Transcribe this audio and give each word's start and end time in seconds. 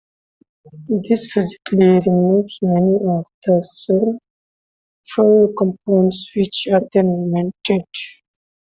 This 1.07 1.31
physically 1.31 1.99
removes 2.07 2.57
many 2.63 2.95
of 3.07 3.23
the 3.45 3.61
sulfur 3.61 5.53
compounds, 5.55 6.31
which 6.35 6.67
are 6.73 6.81
then 6.91 7.31
vented. 7.31 7.85